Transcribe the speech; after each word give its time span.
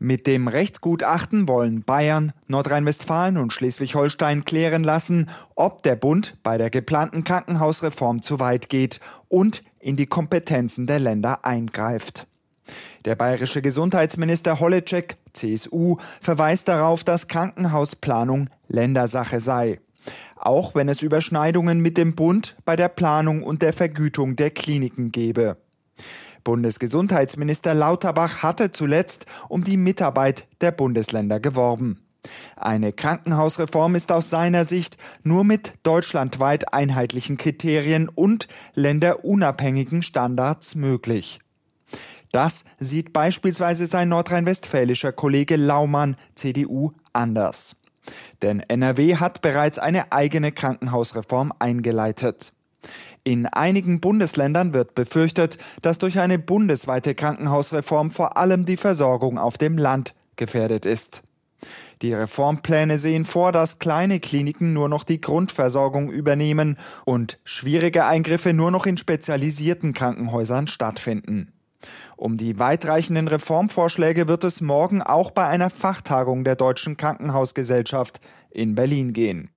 Mit 0.00 0.28
dem 0.28 0.46
Rechtsgutachten 0.46 1.48
wollen 1.48 1.82
Bayern, 1.82 2.32
Nordrhein-Westfalen 2.46 3.36
und 3.36 3.52
Schleswig-Holstein 3.52 4.44
klären 4.44 4.84
lassen, 4.84 5.28
ob 5.56 5.82
der 5.82 5.96
Bund 5.96 6.36
bei 6.44 6.56
der 6.56 6.70
geplanten 6.70 7.24
Krankenhausreform 7.24 8.22
zu 8.22 8.38
weit 8.38 8.68
geht 8.68 9.00
und 9.26 9.64
in 9.80 9.96
die 9.96 10.06
Kompetenzen 10.06 10.86
der 10.86 11.00
Länder 11.00 11.44
eingreift. 11.44 12.28
Der 13.06 13.16
bayerische 13.16 13.60
Gesundheitsminister 13.60 14.60
Holleczek, 14.60 15.16
CSU, 15.32 15.96
verweist 16.20 16.68
darauf, 16.68 17.02
dass 17.02 17.26
Krankenhausplanung 17.26 18.50
Ländersache 18.68 19.40
sei. 19.40 19.80
Auch 20.36 20.76
wenn 20.76 20.88
es 20.88 21.02
Überschneidungen 21.02 21.80
mit 21.80 21.96
dem 21.96 22.14
Bund 22.14 22.56
bei 22.64 22.76
der 22.76 22.88
Planung 22.88 23.42
und 23.42 23.62
der 23.62 23.72
Vergütung 23.72 24.36
der 24.36 24.50
Kliniken 24.50 25.10
gebe. 25.10 25.56
Bundesgesundheitsminister 26.48 27.74
Lauterbach 27.74 28.42
hatte 28.42 28.72
zuletzt 28.72 29.26
um 29.50 29.64
die 29.64 29.76
Mitarbeit 29.76 30.46
der 30.62 30.70
Bundesländer 30.70 31.40
geworben. 31.40 32.00
Eine 32.56 32.94
Krankenhausreform 32.94 33.94
ist 33.94 34.10
aus 34.10 34.30
seiner 34.30 34.64
Sicht 34.64 34.96
nur 35.22 35.44
mit 35.44 35.74
deutschlandweit 35.82 36.72
einheitlichen 36.72 37.36
Kriterien 37.36 38.08
und 38.08 38.48
länderunabhängigen 38.72 40.00
Standards 40.00 40.74
möglich. 40.74 41.38
Das 42.32 42.64
sieht 42.78 43.12
beispielsweise 43.12 43.84
sein 43.84 44.08
nordrhein-westfälischer 44.08 45.12
Kollege 45.12 45.56
Laumann, 45.56 46.16
CDU, 46.34 46.92
anders. 47.12 47.76
Denn 48.40 48.60
NRW 48.60 49.16
hat 49.16 49.42
bereits 49.42 49.78
eine 49.78 50.12
eigene 50.12 50.50
Krankenhausreform 50.52 51.52
eingeleitet. 51.58 52.54
In 53.28 53.44
einigen 53.44 54.00
Bundesländern 54.00 54.72
wird 54.72 54.94
befürchtet, 54.94 55.58
dass 55.82 55.98
durch 55.98 56.18
eine 56.18 56.38
bundesweite 56.38 57.14
Krankenhausreform 57.14 58.10
vor 58.10 58.38
allem 58.38 58.64
die 58.64 58.78
Versorgung 58.78 59.36
auf 59.36 59.58
dem 59.58 59.76
Land 59.76 60.14
gefährdet 60.36 60.86
ist. 60.86 61.22
Die 62.00 62.14
Reformpläne 62.14 62.96
sehen 62.96 63.26
vor, 63.26 63.52
dass 63.52 63.80
kleine 63.80 64.18
Kliniken 64.18 64.72
nur 64.72 64.88
noch 64.88 65.04
die 65.04 65.20
Grundversorgung 65.20 66.10
übernehmen 66.10 66.78
und 67.04 67.38
schwierige 67.44 68.06
Eingriffe 68.06 68.54
nur 68.54 68.70
noch 68.70 68.86
in 68.86 68.96
spezialisierten 68.96 69.92
Krankenhäusern 69.92 70.66
stattfinden. 70.66 71.52
Um 72.16 72.38
die 72.38 72.58
weitreichenden 72.58 73.28
Reformvorschläge 73.28 74.26
wird 74.26 74.42
es 74.42 74.62
morgen 74.62 75.02
auch 75.02 75.32
bei 75.32 75.46
einer 75.46 75.68
Fachtagung 75.68 76.44
der 76.44 76.56
Deutschen 76.56 76.96
Krankenhausgesellschaft 76.96 78.20
in 78.50 78.74
Berlin 78.74 79.12
gehen. 79.12 79.50